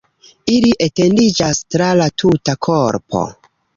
[0.53, 3.23] Ili etendiĝas tra la tuta korpo.